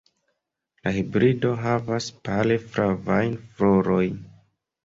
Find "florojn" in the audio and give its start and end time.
3.61-4.19